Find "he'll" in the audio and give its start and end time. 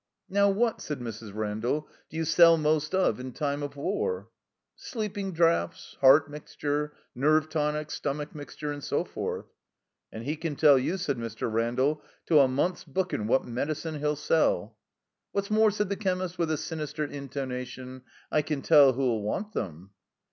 13.99-14.15